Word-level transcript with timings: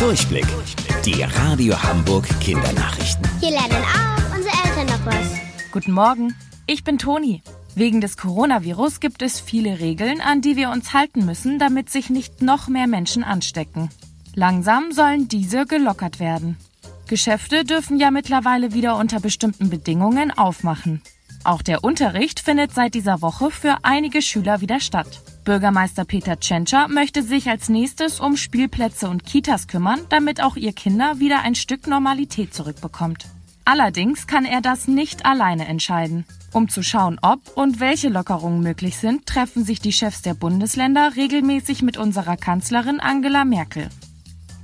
Durchblick. 0.00 0.46
Die 1.04 1.22
Radio 1.22 1.74
Hamburg 1.82 2.26
Kindernachrichten. 2.40 3.22
Hier 3.38 3.50
lernen 3.50 3.84
auch 3.84 4.34
unsere 4.34 4.54
Eltern 4.64 4.86
noch 4.86 5.04
was. 5.04 5.26
Guten 5.72 5.92
Morgen, 5.92 6.34
ich 6.66 6.84
bin 6.84 6.96
Toni. 6.96 7.42
Wegen 7.74 8.00
des 8.00 8.16
Coronavirus 8.16 9.00
gibt 9.00 9.20
es 9.20 9.40
viele 9.40 9.78
Regeln, 9.78 10.22
an 10.22 10.40
die 10.40 10.56
wir 10.56 10.70
uns 10.70 10.94
halten 10.94 11.26
müssen, 11.26 11.58
damit 11.58 11.90
sich 11.90 12.08
nicht 12.08 12.40
noch 12.40 12.66
mehr 12.66 12.86
Menschen 12.86 13.22
anstecken. 13.22 13.90
Langsam 14.34 14.90
sollen 14.90 15.28
diese 15.28 15.66
gelockert 15.66 16.18
werden. 16.18 16.56
Geschäfte 17.06 17.66
dürfen 17.66 18.00
ja 18.00 18.10
mittlerweile 18.10 18.72
wieder 18.72 18.96
unter 18.96 19.20
bestimmten 19.20 19.68
Bedingungen 19.68 20.30
aufmachen. 20.30 21.02
Auch 21.44 21.60
der 21.60 21.84
Unterricht 21.84 22.40
findet 22.40 22.72
seit 22.72 22.94
dieser 22.94 23.20
Woche 23.20 23.50
für 23.50 23.76
einige 23.82 24.22
Schüler 24.22 24.62
wieder 24.62 24.80
statt. 24.80 25.20
Bürgermeister 25.44 26.04
Peter 26.04 26.38
Tschentscher 26.38 26.88
möchte 26.88 27.22
sich 27.22 27.48
als 27.48 27.68
nächstes 27.68 28.20
um 28.20 28.36
Spielplätze 28.36 29.08
und 29.08 29.24
Kitas 29.24 29.68
kümmern, 29.68 30.00
damit 30.10 30.42
auch 30.42 30.56
ihr 30.56 30.72
Kinder 30.72 31.18
wieder 31.18 31.40
ein 31.40 31.54
Stück 31.54 31.86
Normalität 31.86 32.52
zurückbekommt. 32.54 33.26
Allerdings 33.64 34.26
kann 34.26 34.44
er 34.44 34.60
das 34.60 34.86
nicht 34.86 35.24
alleine 35.24 35.66
entscheiden. 35.66 36.26
Um 36.52 36.68
zu 36.68 36.82
schauen, 36.82 37.18
ob 37.22 37.56
und 37.56 37.80
welche 37.80 38.08
Lockerungen 38.08 38.62
möglich 38.62 38.98
sind, 38.98 39.26
treffen 39.26 39.64
sich 39.64 39.80
die 39.80 39.92
Chefs 39.92 40.22
der 40.22 40.34
Bundesländer 40.34 41.12
regelmäßig 41.16 41.82
mit 41.82 41.96
unserer 41.96 42.36
Kanzlerin 42.36 43.00
Angela 43.00 43.44
Merkel. 43.44 43.88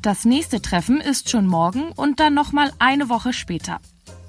Das 0.02 0.24
nächste 0.24 0.61
Treffen 0.61 1.00
ist 1.00 1.30
schon 1.30 1.47
morgen 1.47 1.91
und 1.92 2.20
dann 2.20 2.34
nochmal 2.34 2.72
eine 2.78 3.08
Woche 3.08 3.33
später. 3.33 3.80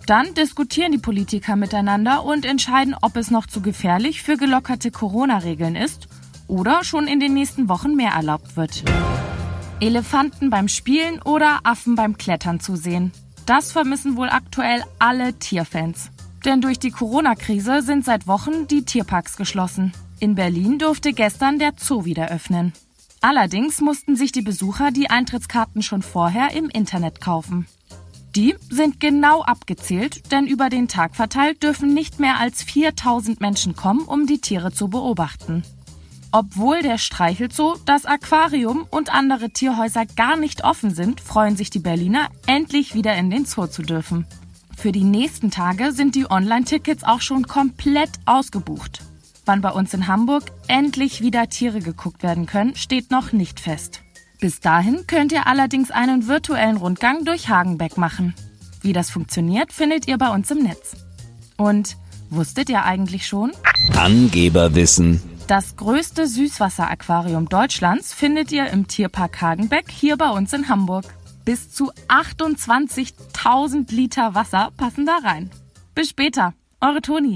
Dann 0.05 0.34
diskutieren 0.35 0.93
die 0.93 0.98
Politiker 0.98 1.55
miteinander 1.55 2.23
und 2.23 2.45
entscheiden, 2.45 2.95
ob 3.02 3.18
es 3.18 3.32
noch 3.32 3.48
zu 3.48 3.62
gefährlich 3.62 4.23
für 4.23 4.38
gelockerte 4.38 4.91
Corona-Regeln 4.91 5.76
ist 5.76 6.07
oder 6.47 6.83
schon 6.83 7.07
in 7.07 7.19
den 7.19 7.33
nächsten 7.33 7.69
Wochen 7.69 7.95
mehr 7.95 8.11
erlaubt 8.11 8.55
wird. 8.57 8.83
Elefanten 9.79 10.49
beim 10.49 10.67
Spielen 10.67 11.21
oder 11.21 11.59
Affen 11.63 11.95
beim 11.95 12.17
Klettern 12.17 12.59
zu 12.59 12.75
sehen. 12.75 13.11
Das 13.45 13.71
vermissen 13.71 14.17
wohl 14.17 14.29
aktuell 14.29 14.84
alle 14.99 15.34
Tierfans. 15.34 16.09
Denn 16.45 16.62
durch 16.62 16.79
die 16.79 16.91
Corona-Krise 16.91 17.81
sind 17.81 18.05
seit 18.05 18.27
Wochen 18.27 18.67
die 18.67 18.84
Tierparks 18.84 19.37
geschlossen. 19.37 19.93
In 20.20 20.35
Berlin 20.35 20.79
durfte 20.79 21.13
gestern 21.13 21.59
der 21.59 21.73
Zoo 21.77 22.05
wieder 22.05 22.29
öffnen. 22.29 22.73
Allerdings 23.21 23.82
mussten 23.82 24.15
sich 24.15 24.32
die 24.32 24.41
Besucher 24.41 24.91
die 24.91 25.09
Eintrittskarten 25.09 25.82
schon 25.82 26.01
vorher 26.01 26.51
im 26.54 26.70
Internet 26.70 27.21
kaufen. 27.21 27.67
Die 28.35 28.55
sind 28.70 28.99
genau 28.99 29.41
abgezählt, 29.41 30.32
denn 30.32 30.45
über 30.45 30.70
den 30.70 30.87
Tag 30.87 31.15
verteilt 31.15 31.63
dürfen 31.63 31.93
nicht 31.93 32.20
mehr 32.20 32.39
als 32.39 32.61
4000 32.63 33.41
Menschen 33.41 33.76
kommen, 33.76 34.01
um 34.01 34.27
die 34.27 34.39
Tiere 34.39 34.71
zu 34.71 34.89
beobachten. 34.89 35.63
Obwohl 36.31 36.81
der 36.81 36.97
Streichelzoo, 36.97 37.75
das 37.85 38.05
Aquarium 38.05 38.85
und 38.89 39.13
andere 39.13 39.49
Tierhäuser 39.49 40.05
gar 40.05 40.35
nicht 40.35 40.63
offen 40.63 40.93
sind, 40.93 41.21
freuen 41.21 41.55
sich 41.55 41.70
die 41.70 41.79
Berliner, 41.79 42.29
endlich 42.45 42.93
wieder 42.93 43.15
in 43.15 43.29
den 43.29 43.45
Zoo 43.45 43.67
zu 43.67 43.81
dürfen. 43.81 44.25
Für 44.75 44.91
die 44.91 45.03
nächsten 45.03 45.49
Tage 45.51 45.91
sind 45.91 46.15
die 46.15 46.29
Online-Tickets 46.29 47.03
auch 47.03 47.21
schon 47.21 47.48
komplett 47.48 48.11
ausgebucht. 48.25 49.01
Wann 49.45 49.61
bei 49.61 49.71
uns 49.71 49.93
in 49.93 50.07
Hamburg 50.07 50.43
endlich 50.67 51.21
wieder 51.21 51.48
Tiere 51.48 51.79
geguckt 51.79 52.21
werden 52.21 52.45
können, 52.45 52.75
steht 52.75 53.09
noch 53.09 53.31
nicht 53.31 53.59
fest. 53.59 54.01
Bis 54.39 54.59
dahin 54.59 55.07
könnt 55.07 55.31
ihr 55.31 55.48
allerdings 55.48 55.89
einen 55.89 56.27
virtuellen 56.27 56.77
Rundgang 56.77 57.25
durch 57.25 57.49
Hagenbeck 57.49 57.98
machen. 57.98 58.35
Wie 58.81 58.93
das 58.93 59.09
funktioniert, 59.09 59.71
findet 59.71 60.07
ihr 60.07 60.17
bei 60.17 60.29
uns 60.29 60.51
im 60.51 60.59
Netz. 60.59 60.95
Und 61.55 61.98
wusstet 62.29 62.70
ihr 62.70 62.83
eigentlich 62.83 63.25
schon? 63.25 63.51
Angeberwissen. 63.95 65.22
Das 65.47 65.78
größte 65.78 66.28
Süßwasseraquarium 66.28 67.47
Deutschlands 67.47 68.13
findet 68.13 68.51
ihr 68.51 68.67
im 68.67 68.90
Tierpark 68.90 69.40
Hagenbeck 69.40 69.89
hier 69.89 70.17
bei 70.17 70.29
uns 70.29 70.51
in 70.51 70.67
Hamburg. 70.67 71.06
Bis 71.45 71.72
zu 71.72 71.94
28.000 72.09 73.89
Liter 73.95 74.35
Wasser 74.35 74.73
passen 74.75 75.06
da 75.06 75.19
rein. 75.23 75.50
Bis 75.95 76.09
später, 76.09 76.53
eure 76.81 77.01
Toni. 77.01 77.35